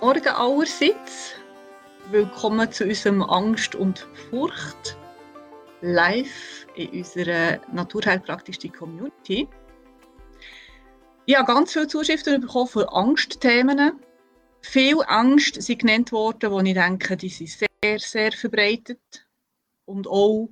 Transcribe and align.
Morgen 0.00 0.28
allerseits. 0.28 1.34
Willkommen 2.10 2.72
zu 2.72 2.84
unserem 2.84 3.22
Angst 3.22 3.74
und 3.74 4.08
Furcht 4.30 4.96
live 5.82 6.66
in 6.74 6.88
unserer 6.88 7.60
naturheilpraktischen 7.70 8.72
Community. 8.72 9.46
Ich 11.26 11.36
habe 11.36 11.52
ganz 11.52 11.74
viele 11.74 11.86
Zuschriften 11.86 12.40
bekommen 12.40 12.68
von 12.68 12.84
Angstthemen. 12.84 14.00
Viel 14.62 15.02
Angst 15.06 15.60
sind 15.60 15.80
genannt 15.80 16.12
worden, 16.12 16.50
wo 16.50 16.60
ich 16.60 16.72
denke, 16.72 17.18
die 17.18 17.28
sind 17.28 17.50
sehr, 17.82 17.98
sehr 17.98 18.32
verbreitet 18.32 19.28
und 19.84 20.06
auch 20.06 20.48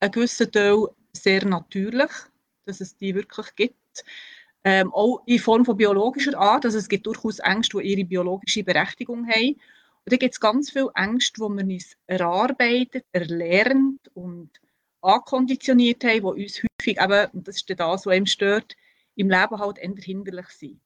ein 0.00 0.10
gewisser 0.10 0.50
Teil 0.50 0.88
sehr 1.14 1.46
natürlich, 1.46 2.10
dass 2.66 2.82
es 2.82 2.94
die 2.98 3.14
wirklich 3.14 3.54
gibt. 3.56 4.04
Ähm, 4.64 4.92
auch 4.92 5.22
in 5.26 5.40
Form 5.40 5.64
von 5.64 5.76
biologischer 5.76 6.38
Art. 6.38 6.64
Also 6.64 6.78
es 6.78 6.88
gibt 6.88 7.06
durchaus 7.06 7.40
Ängste, 7.40 7.78
die 7.78 7.88
ihre 7.92 8.04
biologische 8.04 8.62
Berechtigung 8.62 9.26
haben. 9.26 9.54
Und 10.04 10.12
da 10.12 10.16
gibt 10.16 10.34
es 10.34 10.40
ganz 10.40 10.70
viele 10.70 10.90
Ängste, 10.94 11.42
die 11.42 11.48
man 11.48 11.70
uns 11.70 11.96
erarbeitet, 12.06 13.04
erlernt 13.12 14.08
und 14.14 14.50
ankonditioniert 15.00 16.04
haben, 16.04 16.36
die 16.36 16.44
uns 16.44 16.62
häufig 16.62 17.00
eben, 17.00 17.30
und 17.32 17.48
das 17.48 17.56
ist 17.56 17.70
das, 17.70 17.78
was 17.80 18.06
einem 18.06 18.26
stört, 18.26 18.76
im 19.16 19.30
Leben 19.30 19.58
halt 19.58 19.78
eher 19.78 19.94
hinderlich 20.00 20.48
sind. 20.48 20.80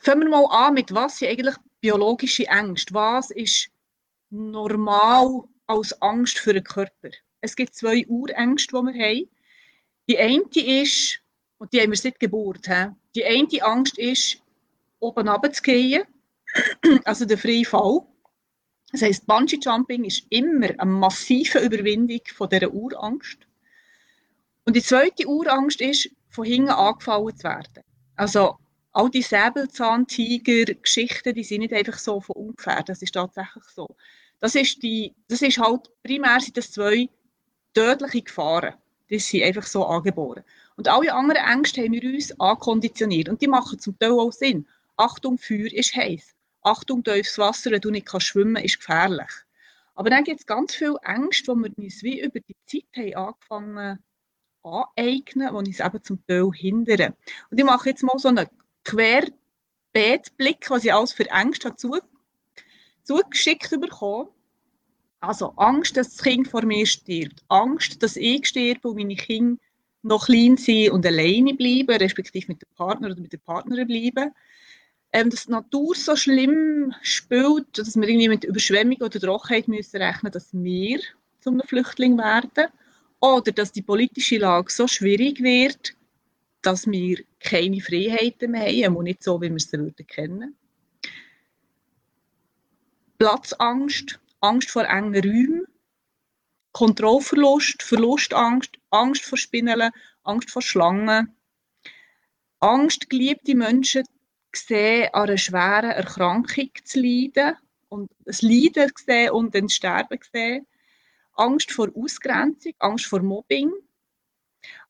Fangen 0.00 0.28
wir 0.28 0.30
mal 0.30 0.66
an 0.66 0.74
mit, 0.74 0.94
was 0.94 1.18
sind 1.18 1.30
eigentlich 1.30 1.56
biologische 1.80 2.46
Ängste? 2.46 2.94
Was 2.94 3.30
ist 3.30 3.70
normal 4.30 5.44
als 5.66 6.00
Angst 6.00 6.38
für 6.38 6.52
den 6.52 6.64
Körper? 6.64 7.10
Es 7.40 7.56
gibt 7.56 7.74
zwei 7.74 8.06
Urängste, 8.06 8.76
die 8.76 8.94
wir 8.94 9.06
haben. 9.06 9.30
Die 10.08 10.18
eine 10.18 10.82
ist, 10.82 11.20
und 11.60 11.72
die 11.72 11.80
haben 11.80 11.90
wir 11.90 11.96
seit 11.96 12.18
Geburt, 12.18 12.66
he? 12.66 12.88
die 13.14 13.24
eine 13.24 13.62
Angst 13.62 13.96
ist, 13.98 14.42
oben 14.98 15.28
runterzugehen, 15.28 16.02
also 17.04 17.24
der 17.26 17.38
freie 17.38 17.66
Fall. 17.66 18.00
Das 18.90 19.02
heisst, 19.02 19.26
Bungee 19.26 19.58
Jumping 19.60 20.04
ist 20.04 20.26
immer 20.30 20.70
eine 20.70 20.90
massive 20.90 21.58
Überwindung 21.60 22.22
von 22.34 22.48
dieser 22.48 22.72
Urangst. 22.72 23.46
Und 24.64 24.74
die 24.74 24.82
zweite 24.82 25.28
Urangst 25.28 25.82
ist, 25.82 26.10
von 26.30 26.46
hinten 26.46 26.70
angefallen 26.70 27.36
zu 27.36 27.44
werden. 27.44 27.84
Also 28.16 28.56
all 28.92 29.10
die 29.10 29.22
Säbelzahntiger-Geschichten, 29.22 31.34
die 31.34 31.44
sind 31.44 31.60
nicht 31.60 31.74
einfach 31.74 31.98
so 31.98 32.22
von 32.22 32.36
ungefähr, 32.36 32.82
das 32.82 33.02
ist 33.02 33.12
tatsächlich 33.12 33.64
so. 33.64 33.86
Das 34.40 34.54
ist, 34.54 34.82
die, 34.82 35.14
das 35.28 35.42
ist 35.42 35.58
halt, 35.58 35.90
primär 36.02 36.40
sind 36.40 36.56
das 36.56 36.72
zwei 36.72 37.10
tödliche 37.74 38.22
Gefahren. 38.22 38.76
Die 39.10 39.18
sind 39.18 39.42
einfach 39.42 39.66
so 39.66 39.84
angeboren. 39.84 40.44
Und 40.76 40.88
alle 40.88 41.12
anderen 41.12 41.44
Ängste 41.44 41.82
haben 41.82 41.92
wir 41.92 42.02
uns 42.02 42.38
ankonditioniert. 42.40 43.28
Und 43.28 43.42
die 43.42 43.48
machen 43.48 43.78
zum 43.78 43.98
Teil 43.98 44.12
auch 44.12 44.32
Sinn. 44.32 44.66
Achtung, 44.96 45.38
Feuer 45.38 45.72
ist 45.72 45.94
heiß. 45.94 46.34
Achtung, 46.62 47.02
tiefes 47.02 47.38
Wasser, 47.38 47.70
wenn 47.70 47.80
du 47.80 47.90
nicht 47.90 48.06
kannst 48.06 48.28
schwimmen 48.28 48.62
ist 48.62 48.78
gefährlich. 48.78 49.30
Aber 49.94 50.10
dann 50.10 50.24
gibt 50.24 50.40
es 50.40 50.46
ganz 50.46 50.74
viele 50.74 50.96
Ängste, 51.02 51.54
die 51.54 51.60
wir 51.60 51.84
uns 51.84 52.02
wie 52.02 52.20
über 52.20 52.40
die 52.40 52.56
Zeit 52.66 52.84
haben 52.96 53.26
angefangen 53.26 53.98
aneignen, 54.62 55.48
die 55.48 55.54
uns 55.54 55.80
eben 55.80 56.02
zum 56.02 56.26
Teil 56.26 56.50
hindern. 56.52 57.14
Und 57.50 57.58
ich 57.58 57.64
mache 57.64 57.90
jetzt 57.90 58.02
mal 58.02 58.18
so 58.18 58.28
einen 58.28 58.46
Querbeetblick, 58.84 60.70
was 60.70 60.84
ich 60.84 60.92
alles 60.92 61.12
für 61.12 61.28
Ängste 61.30 61.68
habe 61.68 61.76
zu, 61.76 61.98
zugeschickt 63.02 63.70
bekommen. 63.80 64.28
Also 65.20 65.52
Angst, 65.56 65.96
dass 65.96 66.16
das 66.16 66.22
Kind 66.22 66.48
vor 66.48 66.64
mir 66.64 66.86
stirbt. 66.86 67.42
Angst, 67.48 68.02
dass 68.02 68.16
ich 68.16 68.46
sterbe 68.46 68.88
und 68.88 68.96
meine 68.96 69.16
Kinder 69.16 69.60
noch 70.02 70.26
klein 70.26 70.56
sind 70.56 70.90
und 70.90 71.04
alleine 71.04 71.54
bleiben, 71.54 71.96
respektive 71.96 72.46
mit 72.48 72.62
dem 72.62 72.68
Partner 72.74 73.10
oder 73.10 73.20
mit 73.20 73.32
der 73.32 73.38
Partnerin 73.38 73.86
bleiben 73.86 74.32
ähm, 75.12 75.30
dass 75.30 75.46
die 75.46 75.52
Natur 75.52 75.94
so 75.94 76.16
schlimm 76.16 76.94
spielt, 77.02 77.66
dass 77.76 77.96
wir 77.96 78.08
irgendwie 78.08 78.28
mit 78.28 78.44
Überschwemmung 78.44 78.98
oder 79.00 79.20
Trockenheit 79.20 79.68
müssen 79.68 80.00
rechnen 80.00 80.32
dass 80.32 80.52
wir 80.52 81.00
zu 81.40 81.50
einem 81.50 81.62
Flüchtling 81.62 82.16
werden. 82.18 82.70
Oder 83.20 83.52
dass 83.52 83.72
die 83.72 83.82
politische 83.82 84.38
Lage 84.38 84.70
so 84.70 84.86
schwierig 84.88 85.42
wird, 85.42 85.94
dass 86.62 86.86
wir 86.86 87.18
keine 87.38 87.80
Freiheiten 87.80 88.52
mehr 88.52 88.86
haben, 88.86 88.96
und 88.96 89.04
nicht 89.04 89.22
so, 89.22 89.40
wie 89.42 89.50
wir 89.50 89.58
sie 89.58 89.78
würden 89.78 90.06
kennen. 90.06 90.56
Platzangst, 93.18 94.18
Angst 94.40 94.70
vor 94.70 94.84
engen 94.84 95.14
Räumen, 95.14 95.66
Kontrollverlust, 96.72 97.82
Verlustangst, 97.82 98.78
Angst 98.90 99.22
vor 99.24 99.36
Spinnen, 99.36 99.90
Angst 100.22 100.50
vor 100.50 100.62
Schlangen, 100.62 101.36
Angst, 102.60 103.10
geliebte 103.10 103.54
Menschen 103.54 104.04
sehen, 104.54 105.08
an 105.12 105.28
einer 105.28 105.38
schweren 105.38 105.90
Erkrankung 105.90 106.70
zu 106.84 107.00
leiden 107.00 107.56
und 107.88 108.10
das 108.24 108.42
Leiden 108.42 108.90
sehen 108.96 109.30
und 109.30 109.54
dann 109.54 109.68
Sterben 109.68 110.18
sehen. 110.32 110.66
Angst 111.34 111.72
vor 111.72 111.88
Ausgrenzung, 111.94 112.74
Angst 112.78 113.06
vor 113.06 113.22
Mobbing, 113.22 113.72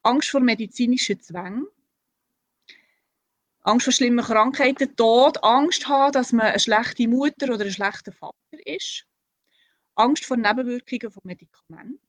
Angst 0.03 0.31
vor 0.31 0.41
medizinischen 0.41 1.21
Zwängen, 1.21 1.66
Angst 3.62 3.84
vor 3.84 3.93
schlimmen 3.93 4.25
Krankheiten, 4.25 4.97
Tod, 4.97 5.43
Angst 5.44 5.87
haben, 5.87 6.12
dass 6.12 6.33
man 6.33 6.47
eine 6.47 6.59
schlechte 6.59 7.06
Mutter 7.09 7.53
oder 7.53 7.65
ein 7.65 7.72
schlechter 7.72 8.12
Vater 8.12 8.34
ist, 8.65 9.06
Angst 10.00 10.25
vor 10.25 10.37
Nebenwirkungen 10.37 11.12
von 11.12 11.22
Medikamenten, 11.25 12.00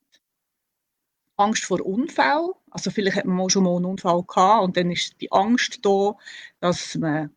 Angst 1.38 1.66
vor 1.66 1.86
Unfällen, 1.86 2.52
also 2.70 2.92
vielleicht 2.92 3.18
hat 3.18 3.26
man 3.26 3.50
schon 3.50 3.64
mal 3.64 3.76
einen 3.76 3.86
Unfall 3.86 4.24
gehabt 4.24 4.64
und 4.64 4.78
dann 4.78 4.92
ist 4.92 5.20
die 5.20 5.32
Angst 5.32 5.80
da, 5.84 6.16
dass 6.60 6.96
man 6.96 7.36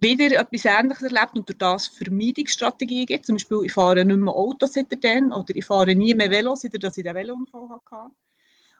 wieder 0.00 0.40
etwas 0.40 0.64
Ähnliches 0.64 1.02
erlebt 1.02 1.34
und 1.34 1.48
durch 1.48 1.58
das 1.58 1.88
Vermeidungsstrategien 1.88 3.06
gibt. 3.06 3.26
Zum 3.26 3.34
Beispiel, 3.34 3.62
ich 3.64 3.72
fahre 3.72 4.04
nicht 4.04 4.16
mehr 4.16 4.34
Auto 4.34 4.66
seitdem 4.66 5.32
oder 5.32 5.54
ich 5.54 5.64
fahre 5.64 5.94
nie 5.94 6.14
mehr 6.14 6.30
Velo, 6.30 6.54
seitdem 6.54 6.90
ich 6.94 7.02
den 7.02 7.14
Velounfall 7.14 7.68
hatte. 7.68 8.12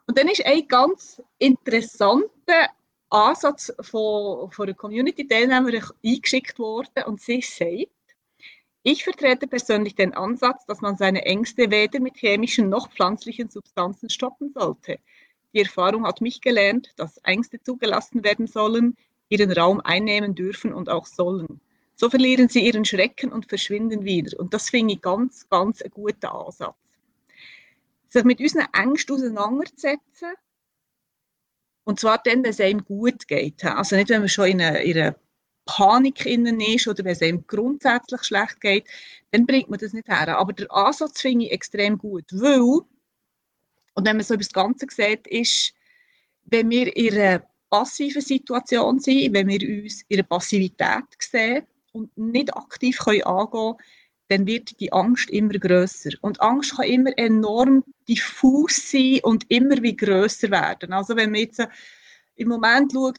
Und 0.06 0.16
dann 0.16 0.28
ist 0.28 0.44
ein 0.46 0.66
ganz 0.66 1.20
interessanter 1.38 2.70
Ansatz 3.10 3.72
von, 3.80 4.50
von 4.50 4.66
einer 4.66 4.74
Community-Teilnehmerin 4.74 5.84
eingeschickt 6.04 6.58
worden 6.58 7.04
und 7.06 7.20
sie 7.20 7.40
sagt, 7.40 7.88
ich 8.90 9.04
vertrete 9.04 9.46
persönlich 9.46 9.96
den 9.96 10.14
Ansatz, 10.14 10.64
dass 10.64 10.80
man 10.80 10.96
seine 10.96 11.26
Ängste 11.26 11.70
weder 11.70 12.00
mit 12.00 12.16
chemischen 12.16 12.70
noch 12.70 12.90
pflanzlichen 12.90 13.50
Substanzen 13.50 14.08
stoppen 14.08 14.50
sollte. 14.54 14.98
Die 15.52 15.60
Erfahrung 15.60 16.06
hat 16.06 16.22
mich 16.22 16.40
gelernt, 16.40 16.94
dass 16.96 17.18
Ängste 17.18 17.60
zugelassen 17.60 18.24
werden 18.24 18.46
sollen, 18.46 18.96
ihren 19.28 19.52
Raum 19.52 19.82
einnehmen 19.84 20.34
dürfen 20.34 20.72
und 20.72 20.88
auch 20.88 21.04
sollen. 21.04 21.60
So 21.96 22.08
verlieren 22.08 22.48
sie 22.48 22.64
ihren 22.64 22.86
Schrecken 22.86 23.30
und 23.30 23.46
verschwinden 23.46 24.06
wieder. 24.06 24.40
Und 24.40 24.54
das 24.54 24.70
finde 24.70 24.94
ich 24.94 25.02
ganz, 25.02 25.46
ganz 25.50 25.82
ein 25.82 25.90
guter 25.90 26.32
Ansatz. 26.32 26.76
Sich 28.08 28.24
mit 28.24 28.40
unseren 28.40 28.68
Ängsten 28.72 29.16
auseinanderzusetzen, 29.16 30.32
und 31.84 32.00
zwar 32.00 32.18
dann, 32.18 32.42
wenn 32.42 32.50
es 32.50 32.60
einem 32.60 32.84
gut 32.84 33.28
geht. 33.28 33.62
Also 33.66 33.96
nicht, 33.96 34.08
wenn 34.08 34.20
man 34.20 34.28
schon 34.30 34.46
in 34.46 34.62
einer 34.62 34.80
Panik 35.68 36.24
innen 36.24 36.60
ist 36.60 36.88
oder 36.88 37.04
wenn 37.04 37.12
es 37.12 37.20
einem 37.20 37.46
grundsätzlich 37.46 38.24
schlecht 38.24 38.58
geht, 38.62 38.86
dann 39.32 39.44
bringt 39.44 39.68
man 39.68 39.78
das 39.78 39.92
nicht 39.92 40.08
her. 40.08 40.38
Aber 40.38 40.54
der 40.54 40.72
Ansatz 40.72 41.20
finde 41.20 41.44
ich 41.44 41.52
extrem 41.52 41.98
gut, 41.98 42.24
weil, 42.32 42.60
und 42.60 44.06
wenn 44.06 44.16
man 44.16 44.24
so 44.24 44.34
über 44.34 44.42
das 44.42 44.52
Ganze 44.52 44.86
sieht, 44.90 45.26
ist, 45.26 45.74
wenn 46.44 46.70
wir 46.70 46.96
in 46.96 47.14
einer 47.14 47.42
passiven 47.68 48.22
Situation 48.22 48.98
sein, 48.98 49.28
wenn 49.32 49.48
wir 49.48 49.84
uns 49.84 50.02
in 50.08 50.16
der 50.16 50.22
Passivität 50.22 51.04
sehen 51.18 51.66
und 51.92 52.16
nicht 52.16 52.56
aktiv 52.56 52.98
können 52.98 53.24
angehen 53.24 53.50
können, 53.50 53.76
dann 54.28 54.46
wird 54.46 54.80
die 54.80 54.92
Angst 54.92 55.28
immer 55.28 55.52
größer. 55.54 56.10
Und 56.22 56.40
Angst 56.40 56.76
kann 56.76 56.86
immer 56.86 57.16
enorm 57.18 57.84
diffus 58.08 58.90
sein 58.90 59.20
und 59.22 59.44
immer 59.50 59.82
wie 59.82 59.96
größer 59.96 60.50
werden. 60.50 60.94
Also 60.94 61.14
wenn 61.14 61.30
man 61.30 61.40
jetzt 61.40 61.62
im 62.36 62.48
Moment 62.48 62.92
schaut, 62.92 63.18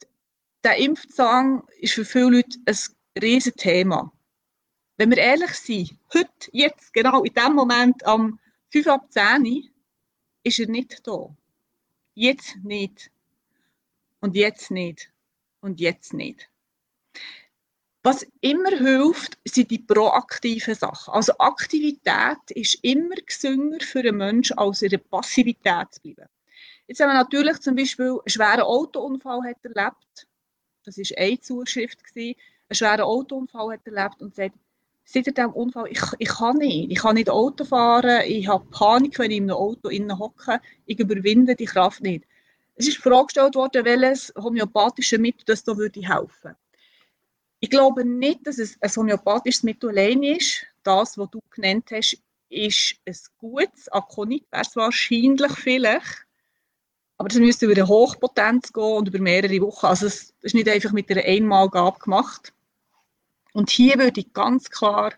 der 0.64 0.78
Impfzwang 0.78 1.68
ist 1.80 1.94
für 1.94 2.06
viele 2.06 2.38
Leute 2.38 2.58
ein 2.66 2.78
riesiges 3.22 3.56
Thema. 3.56 4.12
Wenn 4.98 5.12
wir 5.12 5.18
ehrlich 5.18 5.52
sind, 5.52 5.98
heute, 6.14 6.50
jetzt, 6.52 6.94
genau 6.94 7.24
in 7.24 7.34
dem 7.34 7.54
Moment 7.54 8.06
am 8.06 8.40
5 8.72 8.88
ab 8.88 9.08
10 9.10 9.70
ist 10.44 10.60
er 10.60 10.68
nicht 10.68 11.08
da. 11.08 11.34
Jetzt 12.14 12.58
nicht. 12.64 13.10
Und 14.20 14.36
jetzt 14.36 14.72
nicht. 14.72 15.10
Und 15.62 15.80
jetzt 15.80 16.14
nicht. 16.14 16.50
Was 18.04 18.26
immer 18.42 18.70
hilft, 18.70 19.38
sind 19.46 19.72
die 19.72 19.80
proaktiven 19.80 20.76
Sachen. 20.76 21.14
Also 21.14 21.38
Aktivität 21.38 22.38
ist 22.50 22.76
immer 22.82 23.16
gesünder 23.16 23.80
für 23.86 24.00
einen 24.00 24.18
Menschen, 24.18 24.58
als 24.58 24.82
in 24.82 24.90
der 24.90 25.00
Passivität 25.00 25.94
zu 25.94 26.02
bleiben. 26.02 26.30
Jetzt 26.88 27.02
haben 27.02 27.10
wir 27.10 27.14
natürlich 27.14 27.60
zum 27.60 27.76
Beispiel 27.76 28.12
einen 28.12 28.22
schweren 28.30 28.62
Autounfall 28.62 29.54
erlebt. 29.62 30.28
Das 30.86 30.98
war 30.98 31.18
eine 31.18 31.40
Zuschrift. 31.40 32.04
Gewesen. 32.04 32.36
Einen 32.70 32.76
schweren 32.76 33.02
Autounfall 33.02 33.74
hat 33.74 33.88
erlebt 33.88 34.22
und 34.22 34.36
sagt, 34.36 34.56
seit 35.06 35.26
diesem 35.26 35.52
Unfall, 35.54 35.88
ich, 35.90 36.02
ich 36.20 36.30
kann 36.30 36.58
nicht. 36.58 36.92
Ich 36.92 37.00
kann 37.00 37.16
nicht 37.16 37.30
Auto 37.30 37.66
fahren, 37.66 38.22
ich 38.28 38.48
habe 38.48 38.66
Panik, 38.70 39.18
wenn 39.18 39.32
ich 39.32 39.38
in 39.38 39.44
einem 39.44 39.58
Auto 39.58 39.90
innen 39.90 40.20
hocke, 40.20 40.62
ich 40.86 41.00
überwinde 41.00 41.56
die 41.56 41.66
Kraft 41.66 42.02
nicht. 42.02 42.26
Es 42.76 42.88
ist 42.88 42.98
die 42.98 43.02
Frage 43.02 43.26
gestellt 43.26 43.56
worden, 43.56 43.84
welches 43.86 44.32
homöopathische 44.38 45.18
Mittel 45.18 45.44
das 45.46 45.64
da 45.64 45.76
würde 45.76 46.00
helfen. 46.02 46.56
Ich 47.60 47.70
glaube 47.70 48.06
nicht, 48.06 48.46
dass 48.48 48.58
es 48.58 48.78
ein 48.82 48.90
homöopathisches 48.90 49.64
Mittel 49.64 49.90
allein 49.90 50.24
ist. 50.24 50.66
Das, 50.84 51.18
was 51.18 51.30
du 51.30 51.42
genannt 51.50 51.90
hast, 51.92 52.18
ist 52.50 52.96
ein 53.06 53.16
gutes. 53.40 53.90
Akonit 53.90 54.46
wäre 54.52 54.62
es 54.62 54.76
wahrscheinlich 54.76 55.52
vielleicht. 55.54 56.26
Aber 57.20 57.28
das 57.28 57.38
müsste 57.38 57.66
über 57.66 57.76
eine 57.76 57.88
Hochpotenz 57.88 58.72
gehen 58.72 58.84
und 58.84 59.10
über 59.10 59.20
mehrere 59.20 59.60
Wochen. 59.62 59.88
Also 59.88 60.08
es 60.08 60.34
ist 60.42 60.56
nicht 60.56 60.70
einfach 60.70 60.94
mit 60.94 61.12
einer 61.12 61.26
Einmalgabe 61.26 62.00
gemacht. 62.00 62.54
Und 63.52 63.70
hier 63.70 64.00
würde 64.00 64.22
ich 64.22 64.32
ganz 64.32 64.70
klar 64.70 65.14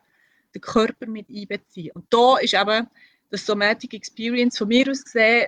den 0.55 0.61
Körper 0.61 1.05
mit 1.05 1.29
einbeziehen. 1.29 1.91
Und 1.93 2.05
da 2.09 2.37
ist 2.37 2.55
eben 2.55 2.87
das 3.29 3.45
Somatic 3.45 3.93
Experience 3.93 4.57
von 4.57 4.67
mir 4.67 4.89
aus 4.89 5.03
gesehen 5.03 5.47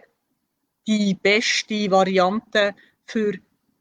die 0.85 1.15
beste 1.15 1.89
Variante 1.89 2.75
für 3.05 3.33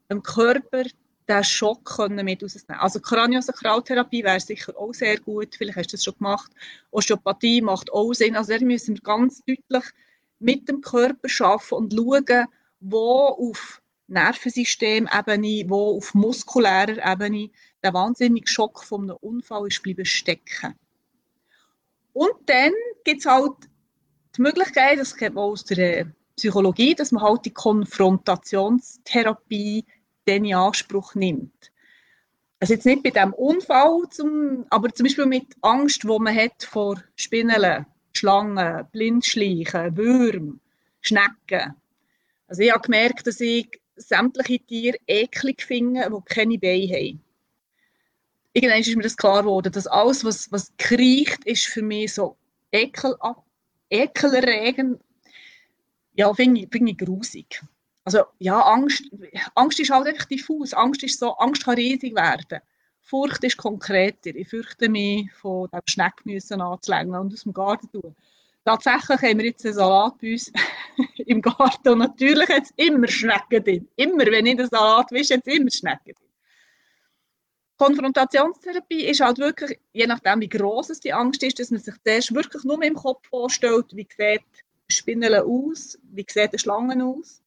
den 0.09 0.23
Körper 0.23 0.83
den 1.29 1.43
Schock 1.43 1.85
können 1.85 2.25
mit 2.25 2.41
rausnehmen. 2.41 2.81
Also 2.81 2.99
Kraniosakraltherapie 2.99 4.23
wäre 4.23 4.39
sicher 4.39 4.75
auch 4.77 4.93
sehr 4.93 5.19
gut, 5.19 5.55
vielleicht 5.55 5.77
hast 5.77 5.91
du 5.91 5.97
das 5.97 6.03
schon 6.03 6.15
gemacht. 6.15 6.51
Osteopathie 6.89 7.61
macht 7.61 7.91
auch 7.93 8.13
Sinn. 8.13 8.35
Also 8.35 8.57
da 8.57 8.65
müssen 8.65 8.95
wir 8.95 9.01
ganz 9.01 9.43
deutlich 9.45 9.83
mit 10.39 10.67
dem 10.67 10.81
Körper 10.81 11.27
arbeiten 11.39 11.75
und 11.75 11.93
schauen, 11.93 12.47
wo 12.83 13.27
auf 13.27 13.81
Nervensystemebene, 14.07 15.69
wo 15.69 15.97
auf 15.97 16.13
muskulärer 16.13 17.11
Ebene 17.11 17.49
der 17.81 17.93
wahnsinnige 17.93 18.47
Schock 18.47 18.83
von 18.83 19.09
einem 19.09 19.17
Unfall 19.21 19.67
ist 19.67 19.81
bleiben 19.81 20.05
stecken. 20.05 20.75
Und 22.11 22.33
dann 22.45 22.73
gibt 23.03 23.21
es 23.21 23.25
halt 23.25 23.53
die 24.37 24.41
Möglichkeit, 24.41 24.99
das 24.99 25.15
kennt 25.15 25.35
man 25.35 25.45
aus 25.45 25.63
der 25.65 26.11
Psychologie, 26.35 26.95
dass 26.95 27.11
man 27.11 27.23
halt 27.23 27.45
die 27.45 27.53
Konfrontationstherapie 27.53 29.85
dann 30.25 30.45
in 30.45 30.55
Anspruch 30.55 31.15
nimmt. 31.15 31.71
Also 32.59 32.73
jetzt 32.73 32.85
nicht 32.85 33.03
bei 33.03 33.09
diesem 33.09 33.33
Unfall, 33.33 34.03
zum, 34.09 34.65
aber 34.69 34.93
zum 34.93 35.05
Beispiel 35.05 35.25
mit 35.25 35.55
Angst, 35.61 36.07
wo 36.07 36.19
man 36.19 36.35
hat 36.35 36.63
vor 36.63 37.01
Spinnen, 37.15 37.85
Schlangen, 38.13 38.87
Blindschleichen, 38.91 39.97
Würmern, 39.97 40.59
Schnecken. 41.01 41.75
Also 42.53 42.61
ich 42.61 42.71
habe 42.71 42.81
gemerkt, 42.81 43.25
dass 43.25 43.39
ich 43.41 43.67
sämtliche 43.95 44.59
Tiere 44.59 44.97
eklig 45.07 45.63
finde, 45.63 46.07
die 46.07 46.33
keine 46.35 46.59
Beine 46.59 46.87
haben. 46.87 47.23
Irgendwann 48.53 48.79
ist 48.79 48.95
mir 48.95 49.01
das 49.01 49.17
klar 49.17 49.41
geworden, 49.41 49.71
dass 49.71 49.87
alles, 49.87 50.23
was, 50.23 50.51
was 50.51 50.71
kriecht, 50.77 51.43
ist 51.45 51.65
für 51.65 51.81
mich 51.81 52.13
so 52.13 52.37
ekel, 52.71 53.15
ekelerregend. 53.89 55.01
Ja, 56.13 56.31
finde 56.35 56.61
ich, 56.61 56.69
find 56.71 56.91
ich 56.91 56.97
grusig. 56.99 57.63
Also 58.03 58.21
ja, 58.37 58.61
Angst, 58.61 59.01
Angst 59.55 59.79
ist 59.79 59.89
halt 59.89 60.05
einfach 60.05 60.25
diffus. 60.25 60.75
Angst 60.75 61.01
ist 61.01 61.17
so, 61.17 61.31
Angst 61.37 61.65
kann 61.65 61.73
riesig 61.73 62.13
werden. 62.13 62.59
Furcht 63.01 63.43
ist 63.43 63.57
konkreter. 63.57 64.35
Ich 64.35 64.49
fürchte 64.49 64.89
mich, 64.89 65.33
von 65.33 65.69
dem 65.73 65.81
Schneckmüssen 65.87 66.61
anzulängen 66.61 67.15
und 67.15 67.33
aus 67.33 67.41
dem 67.45 67.53
Garten 67.53 67.89
tun. 67.91 68.15
Tatsächlich 68.65 69.21
haben 69.21 69.39
wir 69.39 69.45
jetzt 69.45 69.65
einen 69.65 69.73
Salat 69.73 70.17
bei 70.21 70.31
uns 70.31 70.51
im 71.17 71.41
Garten 71.41 71.89
und 71.89 71.97
natürlich 71.97 72.47
hat 72.47 72.63
es 72.63 72.73
immer 72.77 73.07
Schnecken 73.07 73.63
drin. 73.63 73.87
Immer, 73.97 74.25
wenn 74.27 74.45
ich 74.45 74.55
den 74.55 74.69
Salat 74.69 75.11
wische, 75.11 75.35
hat 75.35 75.45
es 75.45 75.53
immer 75.53 75.69
Schnecken 75.69 76.13
drin. 76.13 76.23
Konfrontationstherapie 77.77 79.05
ist 79.05 79.19
halt 79.19 79.39
wirklich, 79.39 79.77
je 79.91 80.07
nachdem 80.07 80.39
wie 80.39 80.47
groß 80.47 80.99
die 81.01 81.11
Angst 81.11 81.43
ist, 81.43 81.59
dass 81.59 81.71
man 81.71 81.81
sich 81.81 81.95
das 82.05 82.33
wirklich 82.33 82.63
nur 82.63 82.81
im 82.81 82.93
Kopf 82.93 83.27
vorstellt, 83.27 83.87
wie 83.91 84.07
sieht 84.17 84.43
Spinnen 84.89 85.33
aus, 85.33 85.99
wie 86.03 86.25
sieht 86.29 86.49
eine 86.49 86.59
Schlange 86.59 87.03
aus. 87.03 87.41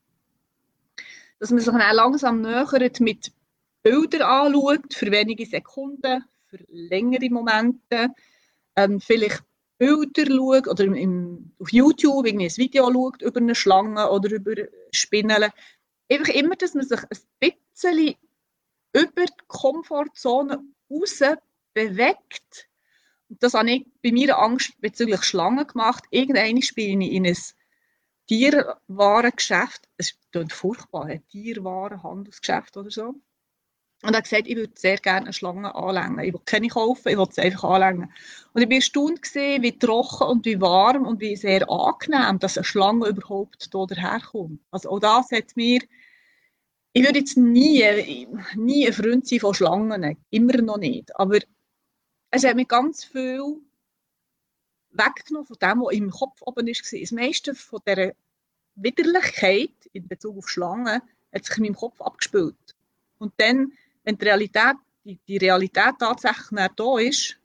Dass 1.39 1.51
man 1.51 1.61
sich 1.61 1.73
dann 1.73 1.97
langsam 1.97 2.43
nähert 2.43 3.01
mit 3.01 3.33
Bildern 3.83 4.23
anschaut, 4.23 4.93
für 4.93 5.11
wenige 5.11 5.47
Sekunden, 5.47 6.25
für 6.49 6.59
längere 6.69 7.31
Momente, 7.31 8.11
ähm, 8.75 9.01
vielleicht 9.01 9.43
Bilder 9.79 10.27
schaut 10.27 10.69
oder 10.69 10.85
im, 10.85 11.53
auf 11.59 11.73
YouTube 11.73 12.27
irgendwie 12.27 12.47
ein 12.47 12.57
Video 12.57 12.93
schaut 12.93 13.23
über 13.23 13.41
eine 13.41 13.55
Schlange 13.55 14.11
oder 14.11 14.31
über 14.31 14.55
Spinnen. 14.91 15.51
Einfach 16.11 16.35
immer, 16.35 16.57
dass 16.57 16.75
man 16.75 16.87
sich 16.87 17.01
ein 17.01 17.19
bisschen 17.71 18.15
über 18.93 19.25
die 19.27 19.45
Komfortzone 19.49 20.65
raus 20.91 21.21
bewegt. 21.75 22.69
Das 23.29 23.55
habe 23.55 23.71
ich 23.71 23.87
bei 24.03 24.13
mir 24.13 24.39
Angst 24.39 24.81
bezüglich 24.81 25.23
Schlangen 25.25 25.67
gemacht. 25.67 26.05
Irgendwann 26.11 26.63
spiele 26.63 27.05
ich 27.05 27.13
in 27.13 27.27
ein 27.27 27.37
Tierwarengeschäft. 28.29 29.89
Es 29.97 30.17
klingt 30.31 30.53
furchtbar, 30.53 31.07
ein 31.07 31.27
Tierwarenhandelsgeschäft 31.29 32.77
oder 32.77 32.91
so. 32.91 33.15
Und 34.07 34.15
er 34.15 34.19
hat 34.19 34.25
gesagt, 34.25 34.47
ich 34.47 34.55
würde 34.55 34.73
sehr 34.77 34.99
gerne 34.99 35.27
eine 35.27 35.33
Schlange 35.33 35.75
anlängen. 35.75 36.21
Ich 36.21 36.33
will 36.33 36.41
keine 36.45 36.69
kaufen, 36.69 37.09
ich 37.09 37.19
will 37.19 37.27
sie 37.29 37.41
einfach 37.41 37.65
anlängen. 37.65 38.13
Und 38.53 38.63
ich 38.63 38.69
war 38.69 38.77
erstaunt, 38.77 39.21
gewesen, 39.21 39.63
wie 39.65 39.77
trocken 39.77 40.29
und 40.29 40.45
wie 40.45 40.61
warm 40.61 41.07
und 41.07 41.21
wie 41.21 41.35
sehr 41.35 41.69
angenehm, 41.69 42.39
dass 42.39 42.57
eine 42.57 42.63
Schlange 42.63 43.09
überhaupt 43.09 43.69
hier 43.73 43.87
daherkommt. 43.89 44.61
Also 44.71 44.91
auch 44.91 45.01
das 45.01 45.33
hat 45.33 45.57
mir, 45.57 45.81
ich 46.93 47.05
würde 47.05 47.19
jetzt 47.19 47.37
nie, 47.37 48.29
nie 48.55 48.87
ein 48.87 48.93
Freund 48.93 49.27
sein 49.27 49.41
von 49.41 49.55
Schlangen, 49.55 50.17
immer 50.31 50.63
noch 50.63 50.79
nicht. 50.79 51.19
Aber 51.19 51.41
es 52.31 52.45
hat 52.45 52.55
mir 52.55 52.65
ganz 52.65 53.03
viel 53.03 53.61
weggenommen 54.93 55.47
von 55.47 55.57
dem, 55.61 55.81
was 55.81 55.95
im 55.95 56.11
Kopf 56.11 56.43
oben 56.43 56.65
war. 56.65 57.01
Das 57.01 57.11
meiste 57.11 57.57
von 57.57 57.81
dieser 57.85 58.13
Widerlichkeit 58.77 59.75
in 59.93 60.07
Bezug 60.07 60.39
auf 60.39 60.49
Schlangen 60.49 61.03
hat 61.35 61.45
sich 61.45 61.57
in 61.57 61.65
meinem 61.65 61.75
Kopf 61.75 62.01
abgespielt. 62.01 62.55
Und 63.19 63.33
dann 63.39 63.73
wenn 64.07 64.17
die 64.17 64.25
Realität, 64.25 64.77
die, 65.05 65.37
Realität 65.37 65.95
tatsächlich 65.99 66.53
nicht 66.53 66.73
da 66.77 66.99
ist, 66.99 67.37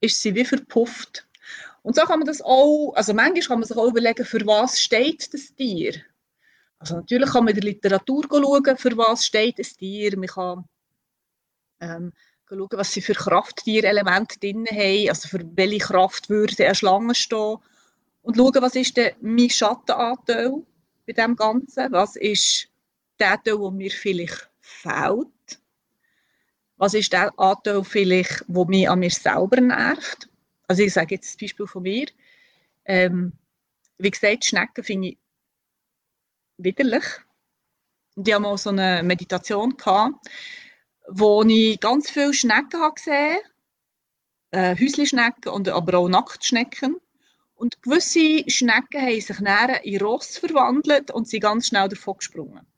ist 0.00 0.22
sie 0.22 0.34
wie 0.34 0.44
verpufft. 0.44 1.26
Und 1.82 1.96
so 1.96 2.02
kann 2.02 2.20
man 2.20 2.26
das 2.26 2.40
auch, 2.40 2.92
also 2.94 3.12
manchmal 3.12 3.42
kann 3.42 3.58
man 3.58 3.68
sich 3.68 3.76
auch 3.76 3.88
überlegen, 3.88 4.24
für 4.24 4.46
was 4.46 4.80
steht 4.80 5.34
das 5.34 5.52
Tier. 5.54 5.94
Also 6.78 6.96
natürlich 6.96 7.30
kann 7.30 7.44
man 7.44 7.54
in 7.54 7.60
der 7.60 7.70
Literatur 7.70 8.24
schauen, 8.30 8.76
für 8.76 8.96
was 8.96 9.26
steht 9.26 9.58
das 9.58 9.76
Tier. 9.76 10.16
Man 10.16 10.28
kann 10.28 10.64
ähm, 11.80 12.12
schauen, 12.48 12.68
was 12.70 12.92
sie 12.92 13.02
für 13.02 13.14
Krafttierelemente 13.14 14.38
drin 14.38 14.66
haben, 14.70 15.08
also 15.08 15.28
für 15.28 15.44
welche 15.56 15.78
Kraft 15.78 16.30
würde 16.30 16.64
eine 16.64 16.76
Schlange 16.76 17.16
stehen. 17.16 17.56
Und 18.22 18.36
schauen, 18.36 18.62
was 18.62 18.76
ist 18.76 18.96
denn 18.96 19.14
mein 19.20 19.50
Schattenanteil 19.50 20.62
bei 21.08 21.12
dem 21.12 21.34
Ganzen? 21.34 21.90
Was 21.90 22.14
ist 22.14 22.68
der 23.18 23.42
Teil, 23.42 23.58
der 23.58 23.70
mir 23.72 23.90
vielleicht 23.90 24.48
fehlt? 24.60 25.61
Was 26.82 26.94
ist 26.94 27.12
der 27.12 27.32
Anteil 27.38 27.84
vielleicht, 27.84 28.42
der 28.48 28.64
mich 28.66 28.90
an 28.90 28.98
mir 28.98 29.10
selber 29.10 29.60
nervt? 29.60 30.28
Also 30.66 30.82
ich 30.82 30.92
sage 30.92 31.14
jetzt 31.14 31.28
das 31.28 31.36
Beispiel 31.40 31.68
von 31.68 31.84
mir. 31.84 32.06
Ähm, 32.84 33.34
wie 33.98 34.10
gesagt, 34.10 34.44
Schnecken 34.44 34.82
finde 34.82 35.10
ich 35.10 35.18
widerlich. 36.56 37.04
Ich 38.16 38.32
hatte 38.32 38.40
mal 38.40 38.58
so 38.58 38.70
eine 38.70 39.00
Meditation, 39.04 39.76
gehabt, 39.76 40.26
wo 41.06 41.44
ich 41.44 41.78
ganz 41.78 42.10
viele 42.10 42.34
Schnecken 42.34 42.94
gesehen 42.96 43.36
habe. 44.50 44.72
Äh, 44.72 44.74
Häuslischnecken, 44.76 45.52
und 45.52 45.68
aber 45.68 45.98
auch 45.98 46.08
Nacktschnecken. 46.08 46.96
Und 47.54 47.80
gewisse 47.80 48.42
Schnecken 48.50 49.02
haben 49.02 49.20
sich 49.20 49.38
näher 49.38 49.84
in 49.84 50.02
Ross 50.02 50.36
verwandelt 50.36 51.12
und 51.12 51.28
sind 51.28 51.42
ganz 51.42 51.68
schnell 51.68 51.88
davon 51.88 52.16
gesprungen. 52.16 52.71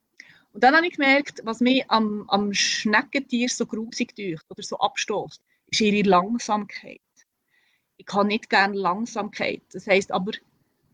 Und 0.54 0.62
dann 0.62 0.76
habe 0.76 0.86
ich 0.86 0.94
gemerkt, 0.94 1.40
was 1.42 1.60
mich 1.60 1.84
am, 1.90 2.30
am 2.30 2.54
Schneckentier 2.54 3.48
so 3.48 3.66
grusig 3.66 4.14
tut 4.14 4.40
oder 4.48 4.62
so 4.62 4.78
abstoßt, 4.78 5.42
ist 5.66 5.80
ihre 5.80 6.08
Langsamkeit. 6.08 7.00
Ich 7.96 8.06
kann 8.06 8.28
nicht 8.28 8.48
gerne 8.48 8.76
Langsamkeit. 8.76 9.62
Das 9.72 9.88
heißt 9.88 10.12
aber, 10.12 10.30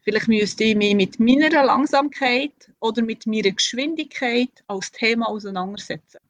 vielleicht 0.00 0.28
müsste 0.28 0.64
ich 0.64 0.76
mich 0.76 0.94
mit 0.94 1.20
meiner 1.20 1.50
Langsamkeit 1.62 2.72
oder 2.80 3.02
mit 3.02 3.26
meiner 3.26 3.50
Geschwindigkeit 3.50 4.64
als 4.66 4.92
Thema 4.92 5.28
auseinandersetzen. 5.28 6.20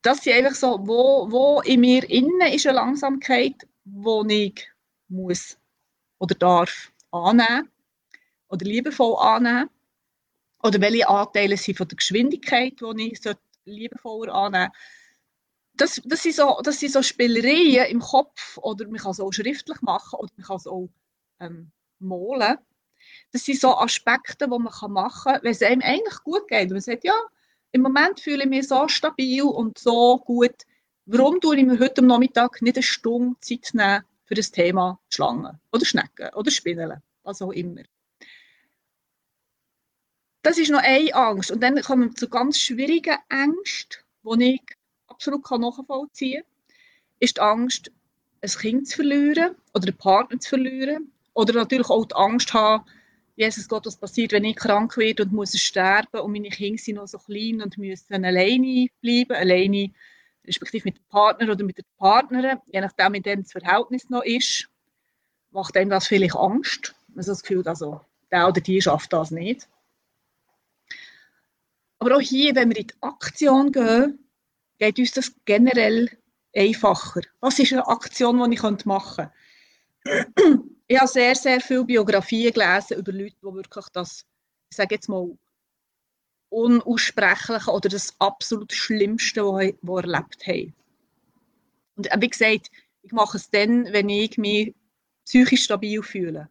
Das 0.00 0.26
ist 0.26 0.32
einfach 0.32 0.54
so, 0.54 0.78
wo, 0.86 1.30
wo 1.30 1.60
in 1.60 1.80
mir 1.80 2.08
innen 2.08 2.40
ist 2.54 2.66
eine 2.66 2.76
Langsamkeit, 2.76 3.68
wo 3.84 4.24
ich 4.26 4.66
muss 5.08 5.58
oder 6.18 6.34
darf 6.34 6.90
annehmen 7.10 7.70
oder 8.48 8.64
liebevoll 8.64 9.16
annehmen 9.18 9.68
oder 10.64 10.80
welche 10.80 11.08
Anteile 11.08 11.56
sind 11.56 11.76
von 11.76 11.86
der 11.86 11.96
Geschwindigkeit, 11.96 12.80
die 12.80 13.12
ich 13.12 13.20
liebevoller 13.66 14.34
annehmen 14.34 14.72
das, 15.76 16.00
das, 16.04 16.22
sind 16.22 16.36
so, 16.36 16.60
das 16.62 16.78
sind 16.78 16.92
so 16.92 17.02
Spielereien 17.02 17.90
im 17.90 18.00
Kopf 18.00 18.58
oder 18.58 18.86
man 18.86 18.96
kann 18.96 19.10
es 19.10 19.20
auch 19.20 19.32
schriftlich 19.32 19.80
machen 19.82 20.18
oder 20.18 20.32
man 20.36 20.46
kann 20.46 20.56
es 20.56 20.66
auch 20.66 20.88
ähm, 21.40 21.72
malen. 21.98 22.58
Das 23.32 23.44
sind 23.44 23.60
so 23.60 23.76
Aspekte, 23.76 24.46
die 24.46 24.50
man 24.50 24.92
machen 24.92 25.22
kann, 25.24 25.42
wenn 25.42 25.50
es 25.50 25.62
einem 25.62 25.82
eigentlich 25.82 26.22
gut 26.22 26.46
geht. 26.48 26.64
Und 26.64 26.74
man 26.74 26.80
sagt, 26.80 27.04
ja, 27.04 27.14
im 27.72 27.82
Moment 27.82 28.20
fühle 28.20 28.44
ich 28.44 28.48
mich 28.48 28.68
so 28.68 28.86
stabil 28.88 29.42
und 29.42 29.78
so 29.78 30.18
gut. 30.18 30.54
Warum 31.06 31.40
tue 31.40 31.56
ich 31.56 31.66
mir 31.66 31.78
heute 31.78 32.00
am 32.00 32.06
Nachmittag 32.06 32.62
nicht 32.62 32.76
eine 32.76 32.82
Stunde 32.82 33.38
Zeit 33.40 33.70
nehmen 33.74 34.04
für 34.24 34.34
das 34.34 34.52
Thema 34.52 35.00
Schlangen 35.10 35.60
oder 35.72 35.84
Schnecken 35.84 36.32
oder 36.34 36.50
Spinnen, 36.50 37.02
was 37.24 37.42
auch 37.42 37.50
immer. 37.50 37.82
Das 40.44 40.58
ist 40.58 40.70
noch 40.70 40.82
eine 40.82 41.14
Angst. 41.14 41.50
Und 41.50 41.62
dann 41.62 41.80
kommen 41.80 42.10
wir 42.10 42.16
zu 42.16 42.28
ganz 42.28 42.58
schwierigen 42.58 43.16
Ängsten, 43.30 44.02
die 44.24 44.56
ich 44.56 44.76
absolut 45.06 45.50
nachvollziehen 45.50 46.42
kann, 46.42 46.76
ist 47.18 47.38
die 47.38 47.40
Angst, 47.40 47.90
ein 48.42 48.50
Kind 48.50 48.86
zu 48.86 48.96
verlieren 48.96 49.54
oder 49.72 49.88
einen 49.88 49.96
Partner 49.96 50.38
zu 50.38 50.50
verlieren. 50.50 51.10
Oder 51.32 51.54
natürlich 51.54 51.88
auch 51.88 52.04
die 52.04 52.14
Angst 52.14 52.52
haben, 52.52 52.84
Jesus 53.36 53.66
Gott, 53.68 53.86
was 53.86 53.96
passiert, 53.96 54.32
wenn 54.32 54.44
ich 54.44 54.56
krank 54.56 54.98
werde 54.98 55.22
und 55.22 55.32
muss 55.32 55.58
sterben 55.58 56.20
und 56.20 56.32
meine 56.32 56.50
Kinder 56.50 56.78
sind 56.78 56.96
noch 56.96 57.08
so 57.08 57.16
klein 57.16 57.62
und 57.62 57.78
müssen 57.78 58.22
alleine 58.22 58.88
bleiben, 59.00 59.32
alleine 59.32 59.92
respektive 60.46 60.84
mit 60.84 60.98
dem 60.98 61.04
Partner 61.08 61.52
oder 61.52 61.64
mit 61.64 61.78
der 61.78 61.84
Partnerin, 61.96 62.58
je 62.66 62.82
nachdem, 62.82 63.14
wie 63.14 63.22
dann 63.22 63.42
das 63.44 63.52
Verhältnis 63.52 64.10
noch 64.10 64.22
ist, 64.22 64.68
macht 65.52 65.74
einem 65.74 65.88
das 65.88 66.06
vielleicht 66.06 66.36
Angst. 66.36 66.94
Also 67.16 67.32
das 67.32 67.42
Gefühl, 67.42 67.66
also, 67.66 68.02
der 68.30 68.46
oder 68.46 68.60
die 68.60 68.82
schafft 68.82 69.10
das 69.14 69.30
nicht. 69.30 69.66
Aber 72.04 72.16
auch 72.16 72.20
hier, 72.20 72.54
wenn 72.54 72.68
wir 72.68 72.76
in 72.76 72.86
die 72.88 72.94
Aktion 73.00 73.72
gehen, 73.72 74.18
geht 74.76 74.98
uns 74.98 75.12
das 75.12 75.32
generell 75.46 76.10
einfacher. 76.54 77.22
Was 77.40 77.58
ist 77.58 77.72
eine 77.72 77.88
Aktion, 77.88 78.50
die 78.50 78.56
ich 78.56 78.84
machen 78.84 79.30
könnte? 80.04 80.66
ich 80.86 80.98
habe 80.98 81.08
sehr, 81.08 81.34
sehr 81.34 81.62
viele 81.62 81.82
Biografien 81.84 82.52
gelesen 82.52 82.98
über 82.98 83.10
Leute, 83.10 83.36
die 83.40 83.54
wirklich 83.54 83.86
das, 83.94 84.26
ich 84.68 84.76
sage 84.76 84.96
jetzt 84.96 85.08
mal, 85.08 85.34
Unaussprechliche 86.50 87.70
oder 87.70 87.88
das 87.88 88.14
absolut 88.18 88.74
Schlimmste, 88.74 89.42
was 89.42 89.62
sie 89.62 89.78
erlebt 89.90 90.46
haben. 90.46 90.74
Und 91.96 92.10
wie 92.18 92.28
gesagt, 92.28 92.70
ich 93.00 93.12
mache 93.12 93.38
es 93.38 93.48
dann, 93.48 93.90
wenn 93.94 94.10
ich 94.10 94.36
mich 94.36 94.74
psychisch 95.24 95.64
stabil 95.64 96.02
fühle. 96.02 96.50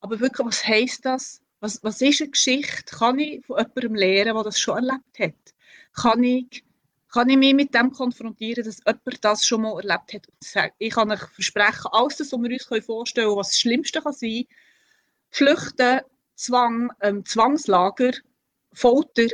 Aber 0.00 0.18
wirklich, 0.20 0.46
was 0.46 0.66
heisst 0.66 1.04
das? 1.04 1.43
Was, 1.64 1.82
was 1.82 2.02
ist 2.02 2.20
eine 2.20 2.30
Geschichte? 2.30 2.94
Kann 2.94 3.18
ich 3.18 3.42
von 3.46 3.56
jemandem 3.56 3.94
lernen, 3.94 4.34
der 4.34 4.42
das 4.42 4.58
schon 4.58 4.76
erlebt 4.76 5.18
hat? 5.18 5.54
Kann 5.94 6.22
ich, 6.22 6.62
kann 7.10 7.30
ich 7.30 7.38
mich 7.38 7.54
mit 7.54 7.74
dem 7.74 7.90
konfrontieren, 7.90 8.66
dass 8.66 8.82
jemand 8.84 9.24
das 9.24 9.46
schon 9.46 9.62
mal 9.62 9.80
erlebt 9.80 10.12
hat? 10.12 10.74
Ich 10.76 10.92
kann 10.92 11.10
euch 11.10 11.22
versprechen, 11.22 11.88
alles 11.90 12.20
was 12.20 12.32
wir 12.32 12.50
uns 12.50 12.84
vorstellen 12.84 13.28
können, 13.28 13.38
was 13.38 13.48
das 13.48 13.60
Schlimmste 13.60 14.02
kann 14.02 14.12
sein 14.12 14.44
Flüchten, 15.30 16.02
Zwang, 16.34 16.92
ähm, 17.00 17.24
Zwangslager, 17.24 18.12
Folter, 18.74 19.28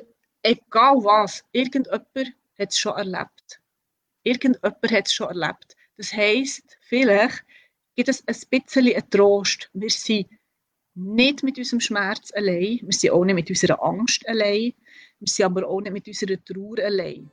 egal 0.44 1.02
was, 1.02 1.44
irgendjemand 1.50 2.06
hat 2.60 2.70
es 2.70 2.78
schon 2.78 2.96
erlebt. 2.96 3.60
Irgendjemand 4.22 4.92
hat 4.92 5.06
es 5.08 5.12
schon 5.12 5.30
erlebt. 5.30 5.75
Das 5.96 6.12
heisst, 6.12 6.78
vielleicht 6.82 7.44
gibt 7.96 8.08
es 8.08 8.22
ein 8.28 8.37
bisschen 8.50 8.94
einen 8.94 9.10
Trost. 9.10 9.68
Wir 9.72 9.90
sind 9.90 10.28
nicht 10.94 11.42
mit 11.42 11.59
unserem 11.59 11.80
Schmerz 11.80 12.32
allein, 12.35 12.80
wir 12.82 12.92
sind 12.92 13.11
auch 13.11 13.25
nicht 13.25 13.35
mit 13.35 13.50
unserer 13.50 13.82
Angst 13.82 14.26
allein, 14.28 14.73
wir 15.18 15.28
sind 15.28 15.44
aber 15.47 15.68
auch 15.68 15.80
nicht 15.80 15.92
mit 15.92 16.09
unserer 16.09 16.42
Trauer 16.44 16.78
allein. 16.85 17.30